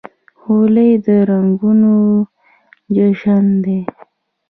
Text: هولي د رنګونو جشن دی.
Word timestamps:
هولي 0.41 0.91
د 1.05 1.07
رنګونو 1.29 1.93
جشن 2.95 3.45
دی. 3.63 3.79